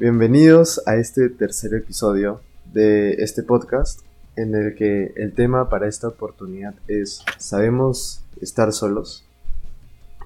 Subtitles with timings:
[0.00, 2.40] Bienvenidos a este tercer episodio
[2.72, 4.00] de este podcast
[4.34, 9.26] en el que el tema para esta oportunidad es ¿sabemos estar solos?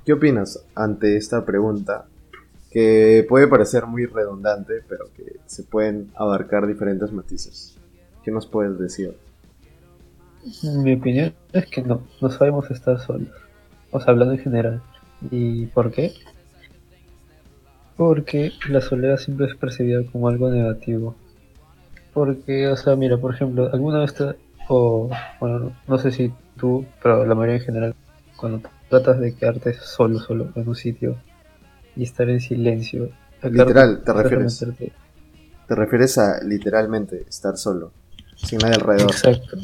[0.05, 2.07] ¿Qué opinas ante esta pregunta
[2.71, 7.77] que puede parecer muy redundante pero que se pueden abarcar diferentes matices?
[8.23, 9.17] ¿Qué nos puedes decir?
[10.63, 13.27] Mi opinión es que no, no sabemos estar solos.
[13.91, 14.83] O sea, hablando en general.
[15.33, 16.15] ¿Y por qué?
[17.97, 21.15] Porque la soledad siempre es percibida como algo negativo.
[22.13, 24.35] Porque, o sea, mira, por ejemplo, alguna vez te,
[24.69, 27.95] o, bueno, no sé si tú, pero la mayoría en general,
[28.37, 31.17] cuando tratas de quedarte solo, solo en un sitio
[31.97, 33.11] y estar en silencio.
[33.43, 34.67] Literal, te refieres.
[35.67, 37.93] Te refieres a literalmente estar solo,
[38.37, 39.11] sin nadie alrededor.
[39.11, 39.57] Exacto.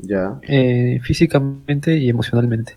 [0.00, 0.38] Ya.
[0.42, 2.76] Eh, físicamente y emocionalmente.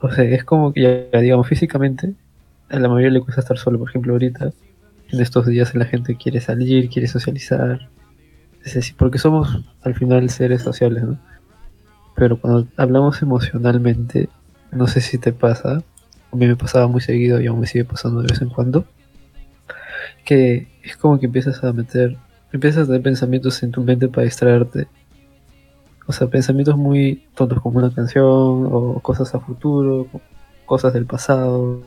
[0.00, 2.14] O sea, es como que ya, digamos, físicamente
[2.68, 3.78] a la mayoría le cuesta estar solo.
[3.78, 4.52] Por ejemplo, ahorita,
[5.10, 7.88] en estos días, la gente quiere salir, quiere socializar.
[8.64, 11.18] Es decir, porque somos al final seres sociales, ¿no?
[12.14, 14.28] Pero cuando hablamos emocionalmente,
[14.70, 15.82] no sé si te pasa,
[16.30, 18.84] a mí me pasaba muy seguido y aún me sigue pasando de vez en cuando,
[20.24, 22.16] que es como que empiezas a meter,
[22.52, 24.86] empiezas a tener pensamientos en tu mente para distraerte
[26.06, 30.06] o sea, pensamientos muy tontos como una canción o cosas a futuro,
[30.66, 31.82] cosas del pasado,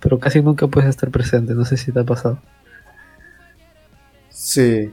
[0.00, 2.38] pero casi nunca puedes estar presente, no sé si te ha pasado.
[4.28, 4.92] Sí,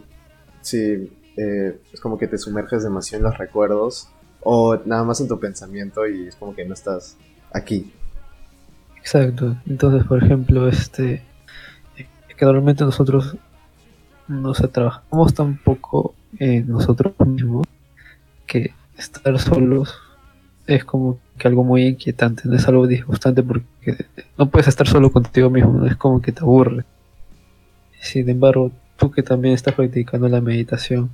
[0.61, 4.09] sí, eh, es como que te sumerges demasiado en los recuerdos
[4.41, 7.17] o nada más en tu pensamiento y es como que no estás
[7.51, 7.91] aquí.
[8.97, 11.23] Exacto, entonces por ejemplo, este,
[11.95, 13.35] que normalmente nosotros
[14.27, 17.67] no se trabajamos tan poco en nosotros mismos
[18.47, 19.93] que estar solos
[20.67, 23.63] es como que algo muy inquietante, no es algo disgustante porque
[24.37, 26.85] no puedes estar solo contigo mismo, es como que te aburre.
[27.99, 31.09] Sin embargo, tú que también estás practicando la meditación,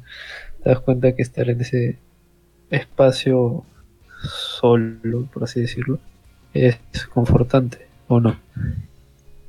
[0.63, 1.97] te das cuenta que estar en ese
[2.69, 3.63] espacio
[4.21, 5.99] solo, por así decirlo,
[6.53, 6.77] es
[7.13, 8.37] confortante, ¿o no?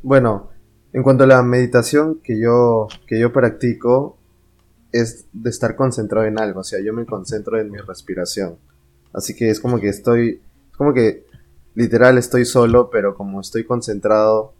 [0.03, 0.51] Bueno,
[0.93, 4.17] en cuanto a la meditación que yo, que yo practico,
[4.93, 8.57] es de estar concentrado en algo, o sea, yo me concentro en mi respiración.
[9.13, 10.41] Así que es como que estoy,
[10.81, 11.27] como que
[11.75, 14.55] literal estoy solo, pero como estoy concentrado,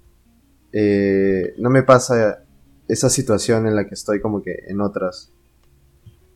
[0.71, 2.45] eh, no me pasa
[2.89, 5.33] esa situación en la que estoy como que en otras.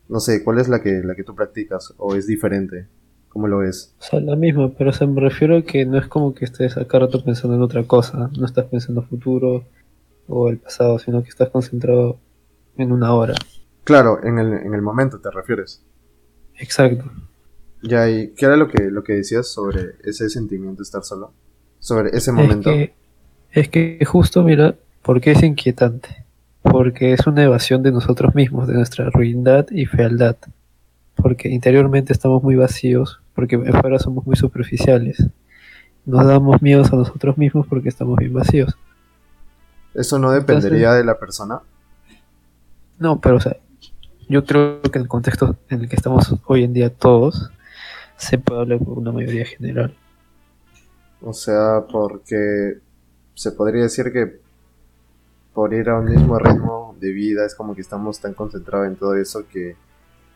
[0.09, 1.93] No sé, ¿cuál es la que, la que tú practicas?
[1.97, 2.87] ¿O es diferente?
[3.29, 3.93] ¿Cómo lo es?
[3.99, 6.97] O sea, la misma, pero me refiero a que no es como que estés acá
[6.97, 9.65] rato pensando en otra cosa, no estás pensando futuro
[10.27, 12.17] o el pasado, sino que estás concentrado
[12.75, 13.35] en una hora.
[13.83, 15.85] Claro, en el, en el momento te refieres.
[16.55, 17.03] Exacto.
[17.85, 21.31] Ya, ¿y qué era lo que, lo que decías sobre ese sentimiento de estar solo?
[21.79, 22.71] Sobre ese momento.
[22.71, 22.89] Es
[23.69, 26.25] que, es que justo, mira, porque es inquietante.
[26.63, 30.35] Porque es una evasión de nosotros mismos, de nuestra ruindad y fealdad.
[31.15, 35.23] Porque interiormente estamos muy vacíos, porque afuera somos muy superficiales.
[36.05, 38.75] Nos damos miedos a nosotros mismos porque estamos bien vacíos.
[39.93, 41.59] ¿Eso no dependería de la persona?
[42.97, 43.57] No, pero o sea,
[44.27, 47.51] yo creo que en el contexto en el que estamos hoy en día todos,
[48.17, 49.95] se puede hablar por una mayoría general.
[51.21, 52.79] O sea, porque
[53.33, 54.39] se podría decir que
[55.53, 58.95] por ir a un mismo ritmo de vida es como que estamos tan concentrados en
[58.95, 59.75] todo eso que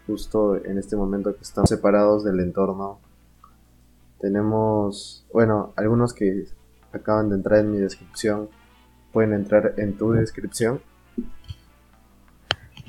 [0.08, 3.00] justo en este momento que estamos separados del entorno
[4.20, 6.46] tenemos, bueno, algunos que
[6.92, 8.50] acaban de entrar en mi descripción
[9.12, 10.82] pueden entrar en tu descripción.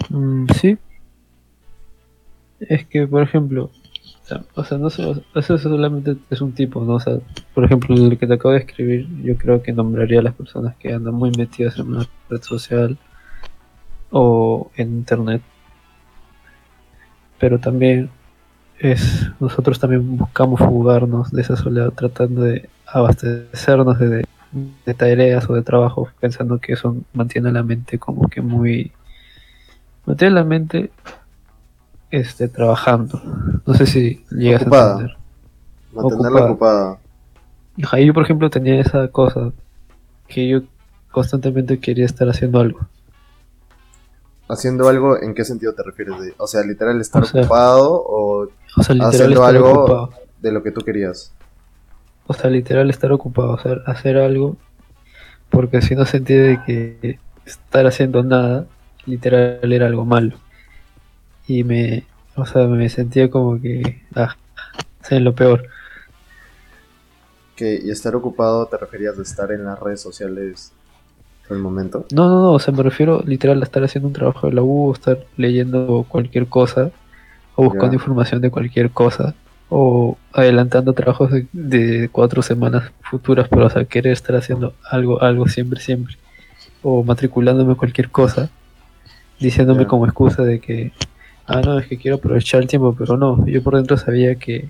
[0.09, 0.79] Mm, sí,
[2.61, 3.71] es que, por ejemplo,
[4.55, 6.95] o sea, no eso solamente es un tipo, ¿no?
[6.95, 7.19] O sea,
[7.55, 10.77] por ejemplo, el que te acabo de escribir, yo creo que nombraría a las personas
[10.77, 12.99] que andan muy metidas en una red social
[14.11, 15.43] o en internet.
[17.39, 18.11] Pero también
[18.79, 24.27] es, nosotros también buscamos fugarnos de esa soledad tratando de abastecernos de,
[24.87, 28.93] de tareas o de trabajo, pensando que eso mantiene la mente como que muy...
[30.07, 30.91] Mantiene la mente
[32.11, 33.21] este, trabajando.
[33.67, 35.17] No sé si llegas a entender.
[35.93, 36.93] Mantenerla ocupada.
[37.77, 38.01] ocupada.
[38.01, 39.53] Yo, por ejemplo, tenía esa cosa
[40.29, 40.63] que yo
[41.11, 42.81] constantemente quería estar haciendo algo.
[44.49, 46.15] ¿Haciendo algo en qué sentido te refieres?
[46.37, 50.11] o sea, literal estar ocupado o, haciendo algo
[50.41, 51.33] de lo que tú querías.
[52.27, 54.57] O sea, literal estar ocupado, o sea, hacer algo,
[55.51, 58.67] porque si no sentía de que estar haciendo nada,
[59.07, 60.37] literal era algo malo
[61.51, 62.05] y me,
[62.37, 64.37] o sea, me sentía como que, ah,
[65.11, 65.65] es lo peor.
[67.57, 70.73] Que, y estar ocupado te referías de estar en las redes sociales
[71.49, 72.07] por el momento.
[72.13, 74.63] No, no, no, o sea, me refiero literal a estar haciendo un trabajo de la
[74.63, 76.93] U, o estar leyendo cualquier cosa,
[77.57, 77.95] o buscando Ya.
[77.95, 79.35] información de cualquier cosa,
[79.69, 85.21] o adelantando trabajos de, de cuatro semanas futuras, pero o sea, querer estar haciendo algo,
[85.21, 86.15] algo siempre, siempre,
[86.83, 88.49] o matriculándome cualquier cosa,
[89.41, 89.89] diciéndome Ya.
[89.89, 90.93] como excusa de que,
[91.51, 94.69] ah, no, es que quiero aprovechar el tiempo, pero no, yo por dentro sabía que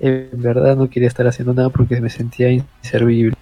[0.00, 3.36] en verdad no quería estar haciendo nada porque me sentía inservible.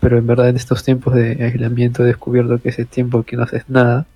[0.00, 3.42] Pero en verdad en estos tiempos de aislamiento he descubierto que ese tiempo que no
[3.42, 4.06] haces nada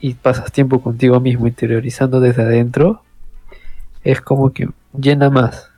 [0.00, 3.02] y pasas tiempo contigo mismo interiorizando desde adentro
[4.04, 4.68] es como que
[4.98, 5.70] llena más.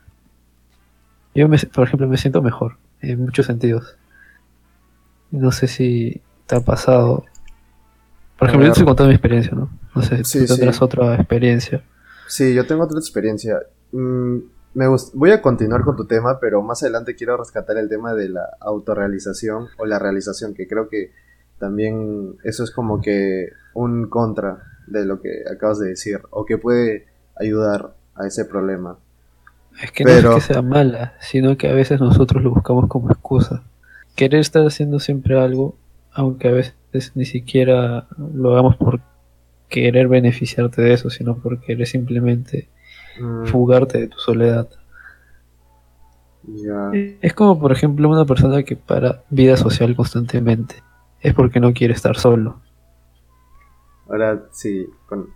[1.33, 3.95] Yo, me, por ejemplo, me siento mejor en muchos sentidos.
[5.31, 7.25] No sé si te ha pasado.
[8.37, 9.69] Por ejemplo, yo te estoy contando mi experiencia, ¿no?
[9.95, 10.83] No sé, Sí, tú tendrás sí.
[10.83, 11.83] otra experiencia.
[12.27, 13.59] Sí, yo tengo otra experiencia.
[13.91, 14.37] Mm,
[14.73, 18.29] me Voy a continuar con tu tema, pero más adelante quiero rescatar el tema de
[18.29, 21.11] la autorrealización o la realización, que creo que
[21.59, 26.57] también eso es como que un contra de lo que acabas de decir, o que
[26.57, 27.07] puede
[27.37, 28.97] ayudar a ese problema.
[29.81, 32.87] Es que Pero- no es que sea mala, sino que a veces nosotros lo buscamos
[32.87, 33.63] como excusa.
[34.15, 35.75] Querer estar haciendo siempre algo,
[36.13, 36.75] aunque a veces
[37.15, 38.99] ni siquiera lo hagamos por
[39.71, 42.69] querer beneficiarte de eso, sino por querer simplemente
[43.19, 44.69] Mm, fugarte de tu soledad.
[46.43, 46.91] ya.
[47.21, 50.75] Es como, por ejemplo, una persona que para vida social constantemente.
[51.19, 52.61] Es porque no quiere estar solo.
[54.09, 55.27] Ahora sí, con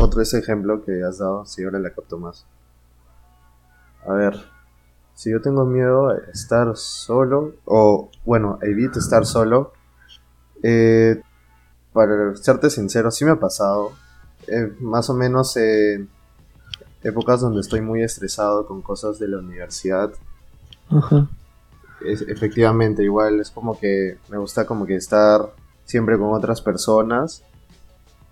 [0.00, 2.46] otro ese ejemplo que has dado, sí, ahora la capto más.
[4.06, 4.34] A ver,
[5.14, 9.72] si yo tengo miedo a estar solo, o bueno, evito estar solo,
[10.62, 11.20] eh,
[11.96, 13.92] para serte sincero, sí me ha pasado.
[14.46, 16.08] Eh, más o menos en
[17.02, 20.12] épocas donde estoy muy estresado con cosas de la universidad,
[20.90, 21.26] Ajá.
[22.04, 25.52] es- efectivamente, igual es como que me gusta como que estar
[25.84, 27.42] siempre con otras personas.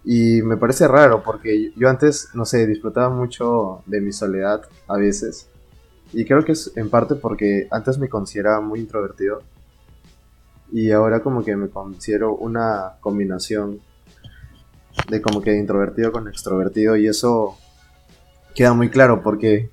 [0.05, 4.99] Y me parece raro porque yo antes, no sé, disfrutaba mucho de mi soledad a
[4.99, 5.49] veces.
[6.13, 9.43] Y creo que es en parte porque antes me consideraba muy introvertido.
[10.75, 13.79] Y ahora como que me considero una combinación
[15.09, 16.97] de como que introvertido con extrovertido.
[16.97, 17.57] Y eso
[18.57, 19.71] queda muy claro porque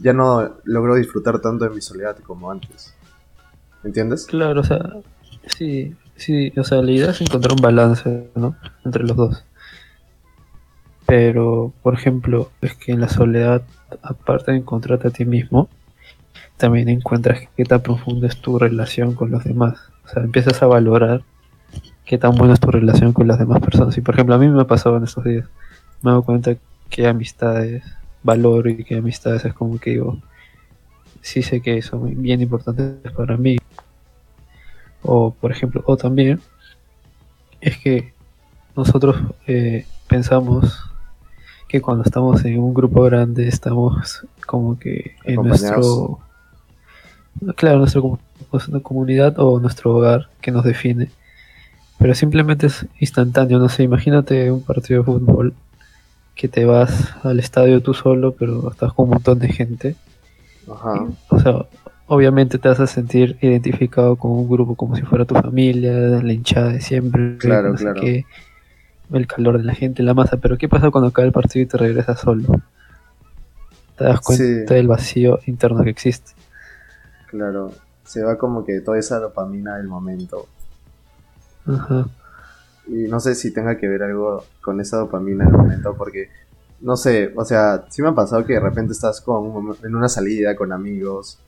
[0.00, 2.94] ya no logro disfrutar tanto de mi soledad como antes.
[3.82, 4.26] ¿Entiendes?
[4.26, 4.78] Claro, o sea,
[5.48, 8.54] sí, sí, o sea, la idea es encontrar un balance, ¿no?
[8.84, 9.44] Entre los dos.
[11.04, 13.62] Pero, por ejemplo, es que en la soledad,
[14.02, 15.68] aparte de encontrarte a ti mismo,
[16.58, 19.80] también encuentras qué tan profunda es tu relación con los demás.
[20.08, 21.22] O sea, empiezas a valorar
[22.06, 23.96] qué tan buena es tu relación con las demás personas.
[23.98, 25.44] Y, por ejemplo, a mí me ha pasado en estos días.
[26.02, 26.56] Me he dado cuenta
[26.88, 27.84] que amistades
[28.22, 30.18] valoro y que amistades es como que digo,
[31.20, 33.58] sí sé que son bien importantes para mí.
[35.02, 36.40] O, por ejemplo, o también
[37.60, 38.12] es que
[38.74, 39.16] nosotros
[39.46, 40.90] eh, pensamos
[41.68, 46.20] que cuando estamos en un grupo grande estamos como que en nuestro
[47.56, 47.86] claro
[48.38, 51.10] nuestra comu- nuestra comunidad o nuestro hogar que nos define
[51.98, 55.54] pero simplemente es instantáneo no sé imagínate un partido de fútbol
[56.34, 59.96] que te vas al estadio tú solo pero estás con un montón de gente
[60.70, 61.06] Ajá.
[61.30, 61.66] o sea,
[62.06, 66.32] obviamente te vas a sentir identificado con un grupo como si fuera tu familia, la
[66.32, 68.00] hinchada de siempre, Claro, no sé claro.
[68.00, 68.24] qué,
[69.12, 71.66] el calor de la gente, la masa, pero ¿qué pasa cuando acaba el partido y
[71.66, 72.60] te regresas solo?
[73.96, 74.74] Te das cuenta Sí.
[74.74, 76.32] del vacío interno que existe.
[77.26, 77.72] Claro,
[78.08, 80.46] se va como que toda esa dopamina del momento.
[81.66, 82.06] Ajá.
[82.86, 86.30] Y no sé si tenga que ver algo con esa dopamina del momento, porque
[86.80, 89.94] no sé, o sea, sí me ha pasado que de repente estás con un en
[89.94, 91.38] una salida con amigos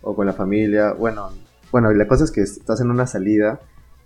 [0.00, 0.92] o con la familia.
[0.92, 1.30] Bueno,
[1.72, 3.58] bueno, y la cosa es que estás en una salida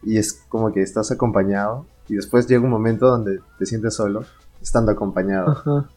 [0.03, 4.25] y es como que estás acompañado y después llega un momento donde te sientes solo
[4.63, 5.51] estando acompañado.
[5.51, 5.91] Ajá.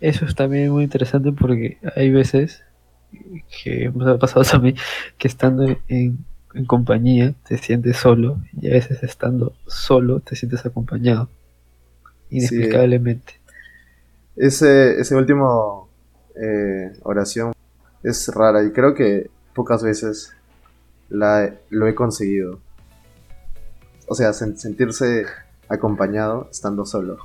[0.00, 2.62] Eso es también muy interesante porque hay veces
[3.62, 4.74] que me ha pasado a mí
[5.18, 6.24] que estando en,
[6.54, 11.28] en compañía te sientes solo y a veces estando solo te sientes acompañado.
[12.30, 13.34] Inexplicablemente.
[14.36, 15.88] Ese, ese último
[16.40, 17.52] eh, oración
[18.02, 20.32] es rara y creo que pocas veces
[21.08, 22.60] la, lo he conseguido.
[24.06, 25.26] O sea, sen- sentirse
[25.68, 27.18] acompañado estando solo.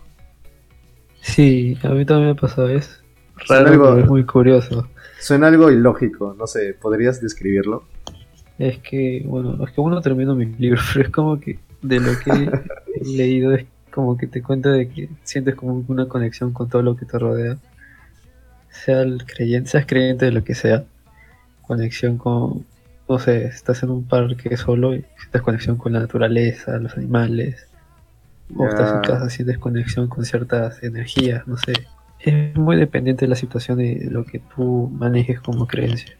[1.22, 3.05] Sí, a mí también me ha pasado, es Suena
[3.48, 4.88] raro, algo- es muy curioso.
[5.20, 7.84] Suena algo ilógico, no sé, ¿podrías describirlo?
[8.60, 12.12] Es que, bueno, es que uno termina mi libro, pero es como que de lo
[12.20, 16.70] que he leído es como que te cuenta de que sientes como una conexión con
[16.70, 17.58] todo lo que te rodea.
[18.70, 20.84] Sea el creyente, seas creyente de lo que sea,
[21.62, 22.65] conexión con
[23.08, 27.68] no sé, estás en un parque solo y sientes conexión con la naturaleza, los animales.
[28.56, 31.74] O estás en casa, sientes conexión con ciertas energías, no sé.
[32.25, 36.17] Es muy dependiente de la situación y de lo que tú manejes como creencia.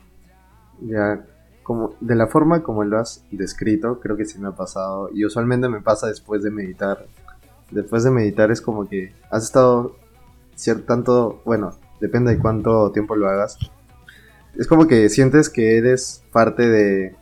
[0.81, 1.25] ya,
[1.63, 5.09] como, de la forma como lo has descrito, creo que sí me ha pasado.
[5.12, 7.07] Y usualmente me pasa después de meditar.
[7.71, 9.95] Después de meditar es como que has estado
[10.53, 13.57] cierto tanto, bueno, depende de cuánto tiempo lo hagas.
[14.55, 17.15] Es como que sientes que eres parte de,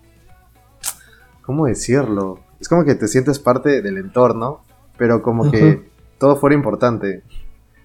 [1.41, 2.41] ¿cómo decirlo?
[2.59, 4.61] Es como que te sientes parte del entorno,
[4.97, 7.23] pero como que todo fuera importante.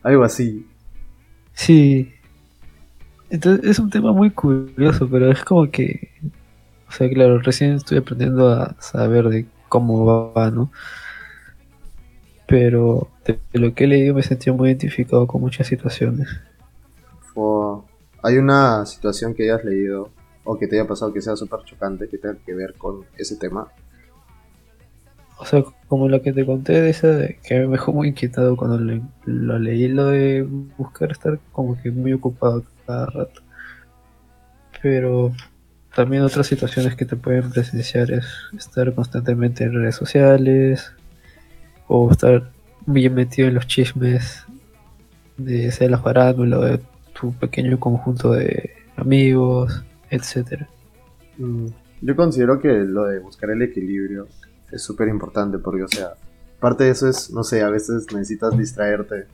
[0.02, 0.66] Algo así.
[1.58, 2.14] Sí,
[3.30, 6.08] entonces es un tema muy curioso, pero es como que,
[6.88, 10.70] o sea, claro, recién estoy aprendiendo a saber de cómo va, ¿no?
[12.46, 16.28] Pero de, lo que he leído me sentido muy identificado con muchas situaciones.
[18.22, 20.10] Hay una situación que hayas leído
[20.44, 23.36] o que te haya pasado que sea súper chocante, que tenga que ver con ese
[23.36, 23.66] tema.
[25.38, 28.56] O sea, como lo que te conté de esa de que me dejó muy inquietado
[28.56, 28.78] cuando
[29.24, 30.42] lo leí, lo de
[30.76, 33.40] buscar estar como que muy ocupado cada rato.
[34.82, 35.32] Pero
[35.94, 38.26] también otras situaciones que te pueden presenciar es
[38.56, 40.92] estar constantemente en redes sociales
[41.86, 42.50] o estar
[42.86, 44.44] bien metido en los chismes
[45.36, 46.80] de sea la farándula de
[47.18, 50.68] tu pequeño conjunto de amigos, etcétera.
[51.38, 51.66] Mm,
[52.00, 54.28] Yo considero que lo de buscar el equilibrio
[54.70, 56.14] es súper importante porque, o sea,
[56.60, 59.26] parte de eso es, no sé, a veces necesitas distraerte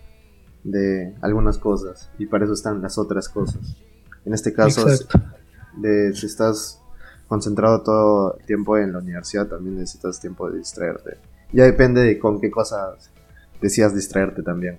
[0.62, 3.76] de algunas cosas y para eso están las otras cosas.
[4.24, 5.20] En este caso, Exacto.
[5.76, 6.80] de si estás
[7.28, 11.18] concentrado todo el tiempo en la universidad, también necesitas tiempo de distraerte.
[11.52, 13.10] Ya depende de con qué cosas
[13.60, 14.78] decías distraerte también.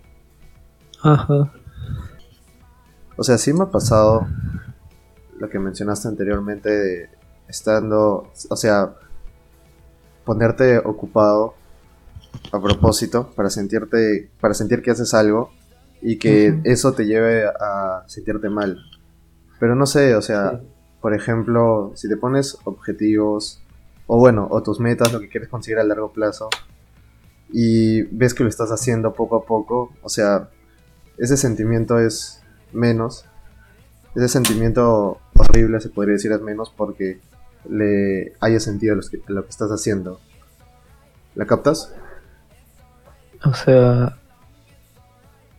[1.02, 1.52] Ajá.
[3.18, 4.28] O sea, sí me ha pasado
[5.38, 7.10] lo que mencionaste anteriormente de
[7.48, 8.96] estando, o sea,
[10.26, 11.54] ponerte ocupado
[12.52, 15.52] a propósito para sentirte, para sentir que haces algo
[16.02, 18.80] y que eso te lleve a sentirte mal.
[19.60, 20.62] Pero no sé, o sea,
[21.02, 23.62] por ejemplo, si te pones objetivos
[24.08, 26.50] o bueno, o tus metas, lo que quieres conseguir a largo plazo
[27.52, 30.50] y ves que lo estás haciendo poco a poco, o sea,
[31.18, 32.42] ese sentimiento es
[32.74, 33.26] menos.
[34.16, 37.20] Ese sentimiento horrible se podría decir es menos porque
[37.70, 40.20] le haya sentido los que- lo que estás haciendo.
[41.36, 41.94] ¿La captas?
[43.44, 44.18] O sea,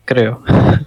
[0.05, 0.43] creo.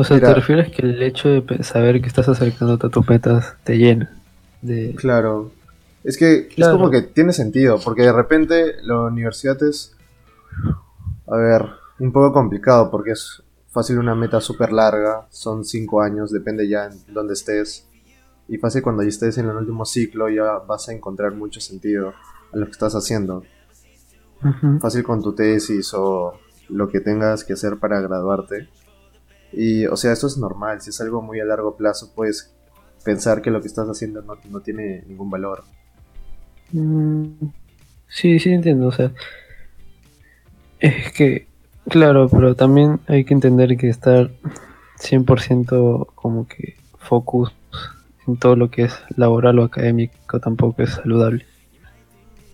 [0.00, 0.28] O sea, Mira.
[0.28, 4.16] te refieres que el hecho de saber que estás acercándote a tus metas te llena
[4.62, 4.94] de...
[4.94, 5.50] Claro.
[6.04, 6.74] Es que Claro.
[6.74, 9.96] es como que tiene sentido, porque de repente la universidad es,
[11.26, 11.66] a ver,
[11.98, 16.84] un poco complicado, porque es fácil una meta súper larga, son cinco años, depende ya
[16.84, 17.87] en dónde estés.
[18.48, 22.14] Y fácil cuando ya estés en el último ciclo ya vas a encontrar mucho sentido
[22.52, 23.44] a lo que estás haciendo.
[24.80, 26.38] Fácil con tu tesis o
[26.68, 28.68] lo que tengas que hacer para graduarte.
[29.52, 30.80] Y, o sea, esto es normal.
[30.80, 32.54] Si es algo muy a largo plazo, puedes
[33.04, 35.64] pensar que lo que estás haciendo no, no tiene ningún valor.
[36.72, 37.48] Mm,
[38.08, 39.12] Sí, sí entiendo, o sea,
[40.80, 41.46] es que,
[41.88, 44.30] claro, pero también hay que entender que estar
[44.98, 47.52] 100% como que focus
[48.36, 51.46] todo lo que es laboral o académico tampoco es saludable.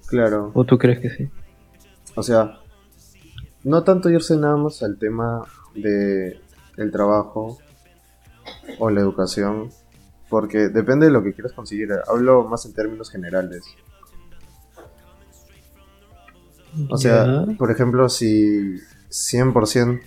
[0.06, 0.50] Claro.
[0.54, 1.28] ¿O tú crees que sí?
[2.14, 2.60] O sea,
[3.64, 5.42] no tanto irse nada más al tema
[5.74, 6.38] de
[6.76, 7.58] el trabajo
[8.78, 9.70] o la educación,
[10.28, 11.88] porque depende de lo que quieras conseguir.
[12.08, 13.64] Hablo más en términos generales.
[16.88, 18.76] O sea, por ejemplo, si
[19.08, 20.00] 100%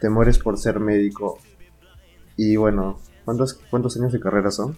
[0.00, 1.38] te mueres por ser médico
[2.36, 4.76] y bueno, ¿cuántos, cuántos años de carrera son?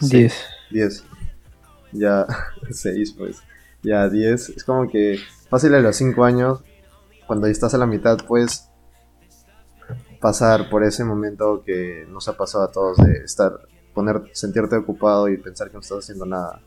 [0.00, 0.34] 10.
[0.70, 1.04] 10.
[1.92, 2.26] Ya
[2.70, 3.42] 6 pues.
[3.82, 4.50] Ya 10.
[4.50, 5.18] Es como que
[5.48, 6.60] fácil a los 5 años,
[7.26, 8.70] cuando ya estás a la mitad, puedes
[10.20, 13.52] pasar por ese momento que nos ha pasado a todos de estar,
[13.94, 16.60] poner, sentirte ocupado y pensar que no estás haciendo nada.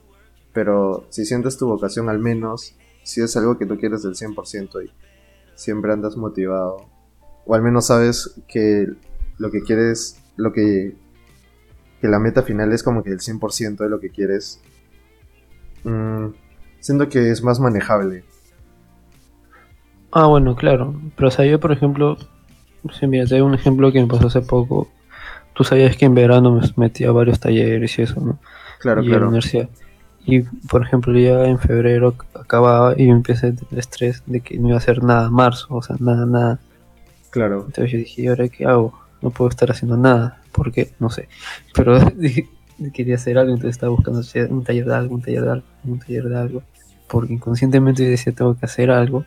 [0.54, 4.86] Pero si sientes tu vocación al menos, si es algo que tú quieres del 100%
[4.86, 4.92] y
[5.56, 6.88] siempre andas motivado,
[7.46, 8.88] o al menos sabes que
[9.38, 10.96] lo que quieres, lo que,
[12.02, 14.62] que la meta final es como que el 100% de lo que quieres,
[15.84, 16.28] mm,
[16.80, 18.24] siento que es más manejable.
[20.12, 20.94] Ah, bueno, claro.
[21.16, 22.18] Pero, o sea, yo, por ejemplo,
[23.00, 24.88] sí, mira, te doy un ejemplo que me pasó hace poco.
[25.54, 28.40] Tú sabías que en verano me metí a varios talleres y eso, ¿no?
[28.80, 29.28] Claro, y en la claro.
[29.30, 29.70] universidad.
[30.26, 34.70] Y, por ejemplo, ya en febrero acababa y yo empecé tener estrés de que no
[34.70, 36.60] iba a hacer nada en marzo, o sea, nada, nada.
[37.30, 37.64] Claro.
[37.66, 39.03] Entonces yo dije, ¿y ahora qué hago?
[39.24, 40.42] No puedo estar haciendo nada.
[40.52, 40.92] ¿Por qué?
[41.00, 41.30] No sé.
[41.74, 41.98] Pero
[42.94, 46.00] quería hacer algo, entonces estaba buscando un taller de algo, un taller de algo, un
[46.00, 46.64] taller de algo,
[47.08, 49.26] porque inconscientemente decía tengo que hacer algo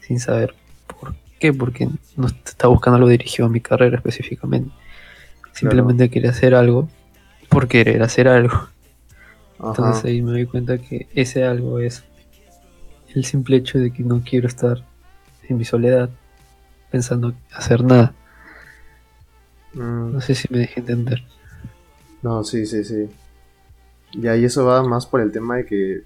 [0.00, 0.54] sin saber
[0.86, 4.70] por qué, porque no estaba buscando algo dirigido a mi carrera específicamente.
[5.52, 6.88] Simplemente quería hacer algo
[7.48, 8.68] por querer hacer algo.
[9.62, 12.04] Entonces ahí me doy cuenta que ese algo es
[13.14, 14.84] el simple hecho de que no quiero estar
[15.48, 16.10] en mi soledad
[16.90, 18.14] pensando hacer nada.
[19.74, 20.12] Mm.
[20.12, 21.22] No sé si me dejé entender.
[22.22, 23.08] No, sí, sí, sí.
[24.12, 26.02] Y ahí eso va más por el tema de que...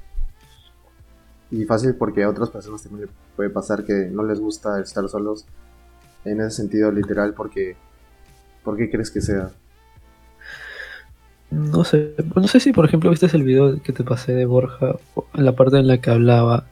[1.50, 5.46] Y fácil porque a otras personas también puede pasar que no les gusta estar solos.
[6.24, 7.76] En ese sentido literal porque...
[8.64, 9.50] ¿Por qué crees que sea?
[11.50, 14.96] No sé, no sé si por ejemplo viste el video que te pasé de Borja,
[15.34, 16.64] en la parte en la que hablaba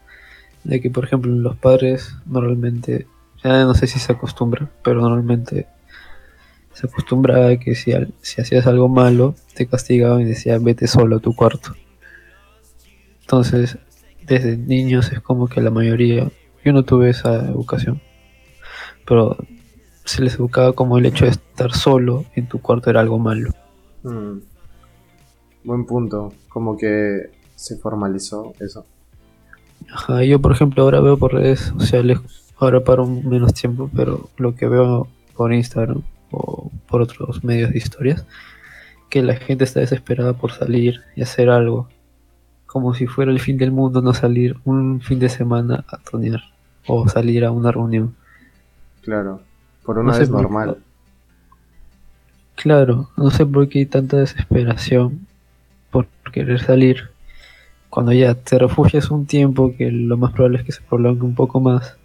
[0.64, 3.06] de que por ejemplo los padres normalmente,
[3.44, 5.66] ya no sé si se acostumbran, pero normalmente
[6.80, 11.16] se acostumbraba a que si, si hacías algo malo, te castigaban y decían vete solo
[11.16, 11.74] a tu cuarto.
[13.20, 13.76] Entonces,
[14.26, 16.30] desde niños es como que la mayoría,
[16.64, 18.00] yo no tuve esa educación,
[19.06, 19.36] pero
[20.06, 23.50] se les educaba como el hecho de estar solo en tu cuarto era algo malo.
[24.02, 24.38] Mm.
[25.64, 28.86] Buen punto, como que se formalizó eso.
[29.92, 32.18] Ajá, yo por ejemplo ahora veo por redes sociales,
[32.56, 37.78] ahora paro menos tiempo, pero lo que veo por Instagram o por otros medios de
[37.78, 38.26] historias,
[39.08, 41.88] que la gente está desesperada por salir y hacer algo,
[42.66, 46.42] como si fuera el fin del mundo no salir un fin de semana a tonear
[46.86, 48.14] o salir a una reunión.
[49.02, 49.42] Claro,
[49.84, 50.78] por una vez normal.
[52.54, 55.26] Claro, no sé por qué hay tanta desesperación
[55.90, 57.10] por querer salir,
[57.88, 61.34] cuando ya te refugias un tiempo que lo más probable es que se prolongue un
[61.34, 61.96] poco más,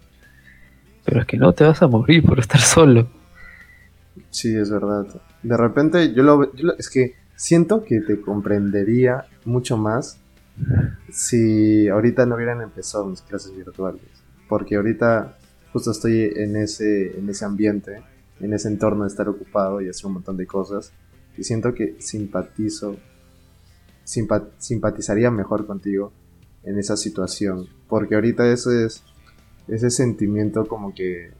[1.04, 3.06] pero es que no te vas a morir por estar solo.
[4.30, 5.06] Sí, es verdad.
[5.42, 10.18] De repente yo lo, yo es que siento que te comprendería mucho más
[11.10, 14.02] si ahorita no hubieran empezado mis clases virtuales,
[14.48, 15.36] porque ahorita
[15.72, 18.02] justo estoy en ese en ese ambiente,
[18.40, 20.92] en ese entorno de estar ocupado y hacer un montón de cosas
[21.36, 22.96] y siento que simpatizo
[24.58, 26.12] simpatizaría mejor contigo
[26.62, 27.66] en esa situación.
[27.88, 29.02] Porque ahorita ese es
[29.68, 31.32] ese sentimiento como que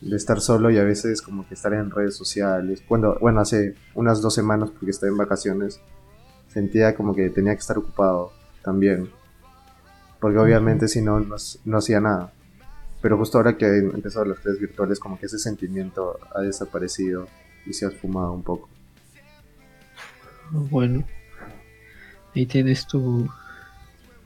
[0.00, 2.82] de estar solo y a veces como que estar en redes sociales.
[2.86, 5.80] Cuando, bueno, hace unas dos semanas porque estaba en vacaciones,
[6.48, 8.32] sentía como que tenía que estar ocupado
[8.62, 9.10] también.
[10.20, 11.20] Porque obviamente si no,
[11.64, 12.32] no, hacía nada.
[13.00, 17.28] Pero justo ahora que han empezado las redes virtuales, como que ese sentimiento ha desaparecido
[17.64, 18.68] y se ha esfumado un poco.
[20.50, 21.04] Bueno,
[22.34, 23.28] y tienes tu.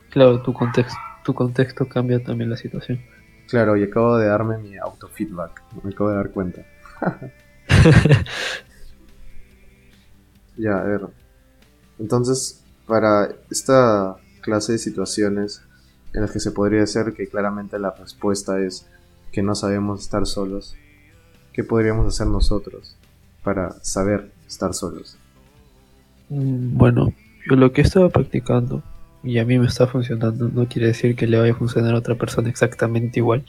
[0.09, 2.99] Claro, tu contexto, tu contexto cambia también la situación.
[3.47, 6.65] Claro, y acabo de darme mi autofeedback, me acabo de dar cuenta.
[10.57, 11.01] ya, a ver.
[11.99, 15.61] Entonces, para esta clase de situaciones
[16.13, 18.87] en las que se podría decir que claramente la respuesta es
[19.31, 20.75] que no sabemos estar solos,
[21.53, 22.95] ¿qué podríamos hacer nosotros
[23.43, 25.17] para saber estar solos?
[26.29, 27.13] Mm, bueno,
[27.49, 28.83] yo lo que estaba practicando
[29.23, 31.97] y a mí me está funcionando, no quiere decir que le vaya a funcionar a
[31.97, 33.43] otra persona exactamente igual.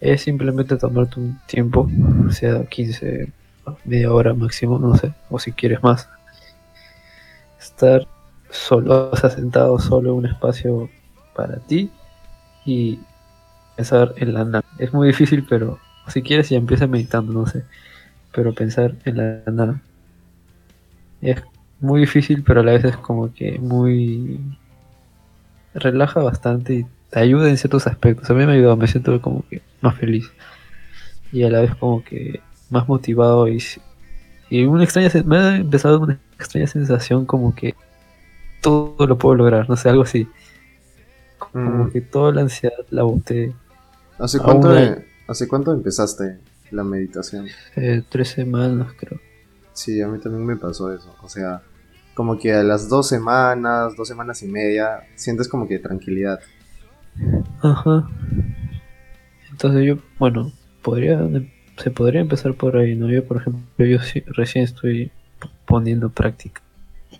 [0.00, 1.90] Es simplemente tomarte un tiempo,
[2.30, 3.32] sea 15,
[3.84, 6.08] media hora máximo, no sé, o si quieres más.
[7.60, 8.06] Estar
[8.50, 10.88] solo, o sea, sentado solo en un espacio
[11.34, 11.90] para ti
[12.64, 13.00] y
[13.76, 14.64] pensar en la nada.
[14.78, 17.64] Es muy difícil, pero si quieres ya empieza meditando, no sé.
[18.32, 19.80] Pero pensar en la nada.
[21.20, 21.42] Es
[21.80, 24.40] muy difícil, pero a la vez es como que muy...
[25.74, 28.28] relaja bastante y te ayuda en ciertos aspectos.
[28.30, 30.30] A mí me ha ayudado, me siento como que más feliz.
[31.32, 33.62] Y a la vez como que más motivado y,
[34.50, 35.10] y una extraña...
[35.24, 37.74] me ha empezado una extraña sensación como que
[38.60, 40.28] todo lo puedo lograr, no sé, algo así.
[41.38, 41.90] Como mm.
[41.90, 43.54] que toda la ansiedad la boté.
[44.18, 44.74] ¿Hace cuánto,
[45.28, 46.38] ¿Hace cuánto empezaste
[46.70, 47.46] la meditación?
[47.76, 49.20] Eh, tres semanas creo.
[49.72, 51.14] Sí, a mí también me pasó eso.
[51.22, 51.62] O sea,
[52.18, 56.40] como que a las dos semanas, dos semanas y media, sientes como que tranquilidad.
[57.62, 58.08] Ajá.
[59.52, 60.50] Entonces yo, bueno,
[60.82, 61.20] podría,
[61.76, 63.08] se podría empezar por ahí, ¿no?
[63.08, 63.98] Yo, por ejemplo, yo
[64.34, 65.12] recién estoy
[65.64, 66.60] poniendo práctica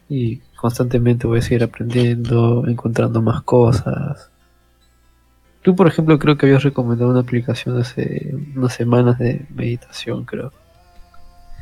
[0.08, 4.32] y constantemente voy a seguir aprendiendo, encontrando más cosas.
[5.62, 10.52] Tú, por ejemplo, creo que habías recomendado una aplicación hace unas semanas de meditación, creo.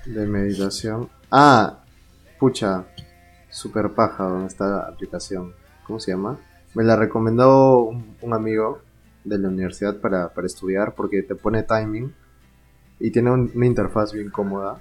[0.07, 1.11] De meditación.
[1.31, 1.81] Ah,
[2.38, 2.87] pucha,
[3.50, 5.54] super paja donde está la aplicación.
[5.87, 6.38] ¿Cómo se llama?
[6.74, 8.80] Me la recomendó un, amigo
[9.24, 12.12] de la universidad para, estudiar porque te pone timing
[13.00, 14.80] y tiene una interfaz bien cómoda.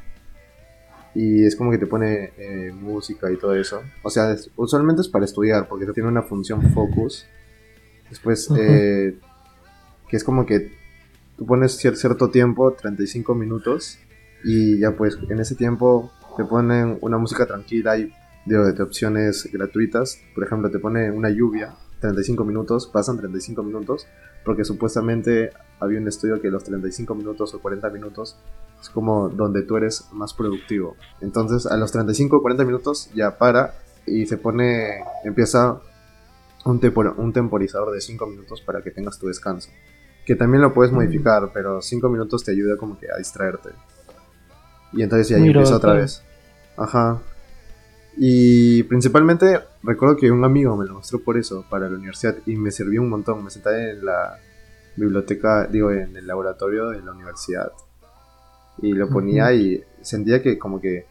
[1.14, 3.82] y es como que te pone eh, música y todo eso.
[4.04, 7.26] O sea, es- usualmente es para estudiar porque tiene una función focus.
[8.10, 9.18] Después, eh,
[10.10, 10.74] que es como que
[11.38, 13.98] tú pones cier- cierto tiempo, 35 minutos,
[14.44, 18.14] y ya pues en ese tiempo te ponen una música tranquila y
[18.46, 20.20] de, de opciones gratuitas.
[20.34, 24.08] Por ejemplo, te pone una lluvia, 35 minutos, pasan 35 minutos,
[24.44, 28.38] porque supuestamente había un estudio que los 35 minutos o 40 minutos
[28.82, 30.96] es como donde tú eres más productivo.
[31.22, 33.74] Entonces a los 35 o 40 minutos ya para
[34.06, 35.80] y se pone, empieza
[36.66, 39.70] un, tempor- un temporizador de 5 minutos para que tengas tu descanso.
[40.26, 43.70] Que también lo puedes modificar, pero 5 minutos te ayuda como que a distraerte.
[44.94, 46.24] Y entonces ya empieza otra vez.
[46.78, 47.20] Ajá.
[48.18, 52.56] Y principalmente recuerdo que un amigo me lo mostró por eso, para la universidad, y
[52.56, 53.44] me sirvió un montón.
[53.44, 54.40] Me senté en la
[54.96, 57.72] biblioteca, digo, en el laboratorio de la universidad.
[58.82, 61.06] Y lo ponía y sentía que como que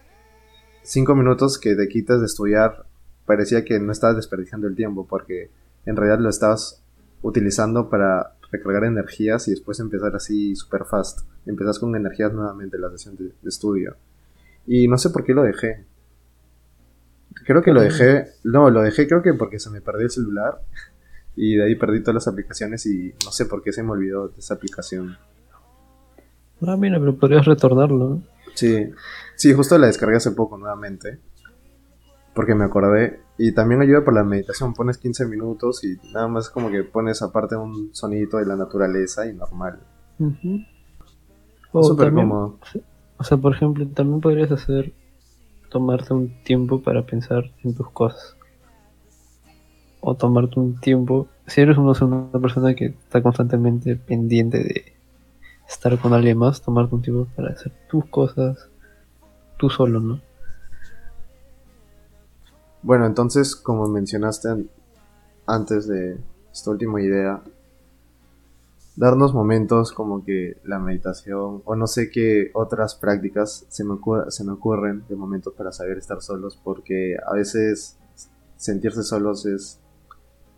[0.83, 2.85] cinco minutos que te quitas de estudiar
[3.27, 5.51] parecía que no estabas desperdiciando el tiempo porque
[5.87, 6.83] en realidad lo estabas
[7.23, 11.21] utilizando para recargar energías y después empezar así super fast.
[11.47, 13.97] Empezás con energías nuevamente la sesión de, de estudio.
[14.67, 15.85] Y no sé por qué lo dejé.
[17.47, 20.61] Creo que lo dejé, no, lo dejé creo que porque se me perdió el celular
[21.37, 24.29] y de ahí perdí todas las aplicaciones y no sé por qué se me olvidó
[24.29, 25.17] de esa aplicación.
[26.67, 28.09] Ah, mira, pero podrías retornarlo.
[28.09, 28.23] ¿no?
[28.55, 28.91] Sí,
[29.37, 31.19] sí, justo la descargué hace poco nuevamente.
[32.35, 33.21] Porque me acordé.
[33.37, 34.75] Y también ayuda por la meditación.
[34.75, 39.27] Pones 15 minutos y nada más como que pones aparte un sonidito de la naturaleza
[39.27, 39.81] y normal.
[41.73, 42.59] O súper cómodo.
[43.17, 44.93] O sea, por ejemplo, también podrías hacer
[45.75, 48.37] tomarte un tiempo para pensar en tus cosas.
[50.01, 51.95] O tomarte un tiempo, si eres una,
[52.41, 54.93] persona que está constantemente pendiente de
[55.69, 58.69] estar con alguien más, tomarte un tiempo para hacer tus cosas
[59.57, 60.21] tú solo, ¿no?
[62.81, 64.71] Bueno, entonces, como mencionaste an-
[65.45, 66.21] antes de
[66.53, 67.43] esta última idea,
[68.97, 73.97] darnos momentos como que la meditación o no sé qué otras prácticas se me,
[74.29, 77.99] se me ocurren de momentos para saber estar solos porque a veces
[78.57, 79.81] sentirse solos es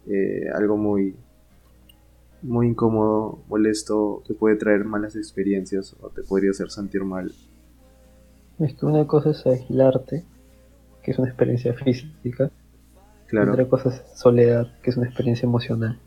[0.07, 1.17] eh, algo muy
[2.43, 7.33] muy incómodo, molesto, que puede traer malas experiencias o te podría hacer sentir mal.
[8.59, 10.25] Es que una cosa es aislarte,
[11.03, 12.51] que es una experiencia física,
[13.31, 15.99] y otra cosa es soledad, que es una experiencia emocional.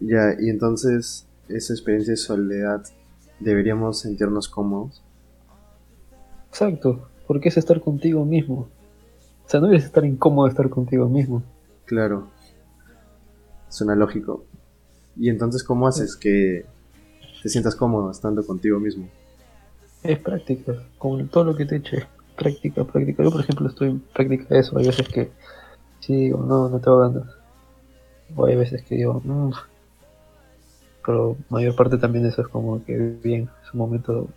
[0.00, 2.84] Ya, y entonces esa experiencia de soledad
[3.40, 5.02] deberíamos sentirnos cómodos.
[6.48, 8.68] Exacto, porque es estar contigo mismo.
[9.44, 11.42] O sea, no debes estar incómodo de estar contigo mismo.
[11.84, 12.28] Claro.
[13.68, 14.44] Suena lógico.
[15.16, 16.64] Y entonces, ¿cómo haces que
[17.42, 19.08] te sientas cómodo estando contigo mismo?
[20.02, 23.22] Es práctica, como todo lo que te eche, práctica, práctica.
[23.22, 24.78] Yo, por ejemplo, estoy en práctica de eso.
[24.78, 25.30] Hay veces que
[26.00, 27.26] sí digo, no, no tengo ganas.
[28.36, 29.52] O hay veces que digo, "Mm".
[31.04, 34.28] Pero mayor parte también eso es como que bien, es un momento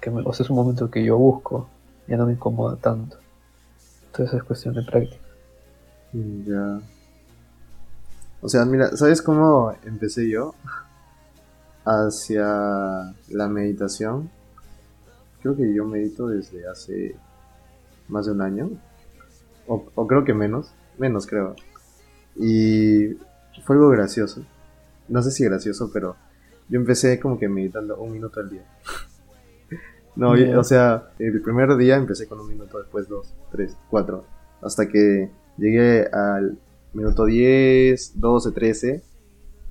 [0.00, 1.68] que o sea, es un momento que yo busco,
[2.06, 3.18] ya no me incomoda tanto.
[4.06, 5.22] Entonces es cuestión de práctica.
[6.12, 6.80] Ya.
[8.40, 10.54] O sea, mira, ¿sabes cómo empecé yo?
[11.84, 14.30] Hacia la meditación.
[15.40, 17.16] Creo que yo medito desde hace
[18.08, 18.70] más de un año.
[19.66, 20.72] O, o creo que menos.
[20.98, 21.54] Menos creo.
[22.36, 23.14] Y
[23.64, 24.42] fue algo gracioso.
[25.08, 26.16] No sé si gracioso, pero
[26.68, 28.64] yo empecé como que meditando un minuto al día.
[30.16, 34.24] No, o sea, el primer día empecé con un minuto, después dos, tres, cuatro.
[34.62, 36.56] Hasta que llegué al
[36.94, 39.02] minuto 10, 12, 13.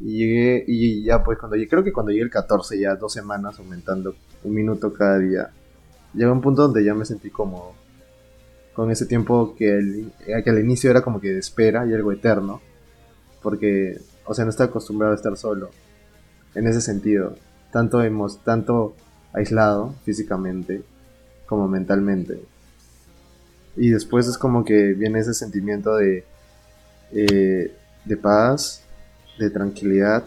[0.02, 3.12] Y llegué, y ya pues cuando llegué, creo que cuando llegué el 14, ya dos
[3.14, 5.50] semanas aumentando un minuto cada día.
[6.14, 7.72] Llegó un punto donde ya me sentí cómodo.
[8.76, 10.12] Con ese tiempo que, el-
[10.44, 12.62] que al inicio era como que de espera y algo eterno.
[13.42, 15.70] Porque, o sea, no estaba acostumbrado a estar solo.
[16.54, 17.36] En ese sentido.
[17.72, 18.96] Tanto hemos, tanto
[19.34, 20.84] aislado físicamente
[21.46, 22.42] como mentalmente.
[23.76, 26.24] Y después es como que viene ese sentimiento de,
[27.12, 28.82] eh, de paz,
[29.38, 30.26] de tranquilidad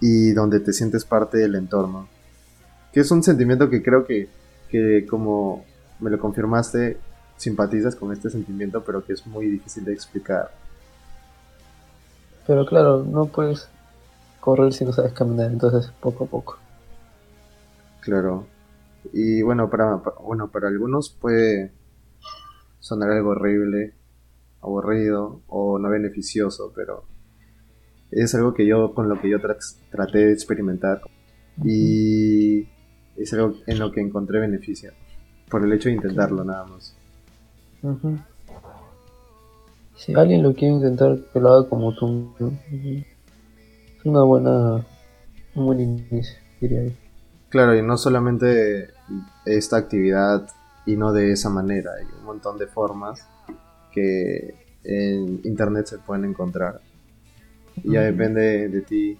[0.00, 2.08] y donde te sientes parte del entorno.
[2.92, 4.28] Que es un sentimiento que creo que,
[4.68, 5.64] que como
[6.00, 6.98] me lo confirmaste,
[7.36, 10.50] simpatizas con este sentimiento, pero que es muy difícil de explicar.
[12.46, 13.68] Pero claro, no puedes
[14.40, 16.58] correr si no sabes caminar, entonces poco a poco.
[18.00, 18.46] Claro.
[19.12, 21.72] Y bueno, para, pa- bueno, para algunos puede
[22.80, 23.94] sonar algo horrible,
[24.62, 27.04] aburrido o no beneficioso, pero
[28.10, 29.58] es algo que yo con lo que yo tra-
[29.90, 31.00] traté de experimentar.
[31.64, 32.68] Y
[33.16, 34.92] es algo en lo que encontré beneficio.
[35.48, 36.94] Por el hecho de intentarlo nada más.
[37.82, 38.18] Ujú.
[39.96, 42.32] Si alguien lo quiere intentar, que lo haga como tú.
[42.38, 44.86] Es una buena,
[45.54, 46.92] un buen inicio, diría yo.
[47.48, 48.90] Claro, y no solamente
[49.46, 50.48] esta actividad
[50.84, 51.92] y no de esa manera.
[51.98, 53.26] Hay un montón de formas
[53.92, 54.54] que
[54.84, 56.80] en internet se pueden encontrar.
[57.82, 59.18] Y ya depende de ti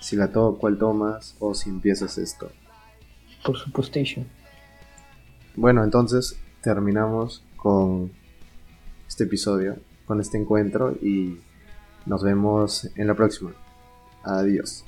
[0.00, 2.50] si la to cuál tomas o si empiezas esto.
[3.44, 3.98] Por supuesto.
[5.56, 8.12] Bueno, entonces terminamos con
[9.20, 11.38] este episodio, con este encuentro y
[12.06, 13.52] nos vemos en la próxima.
[14.24, 14.82] Adiós.